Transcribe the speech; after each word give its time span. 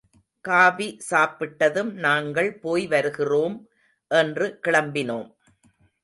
Coffee 0.41 0.97
சாப்பிட்டதும் 1.09 1.91
நாங்கள் 1.91 2.49
போய் 2.59 2.87
வருகிறோம் 2.87 3.69
என்று 4.07 4.59
கிளம்பினோம். 4.67 5.29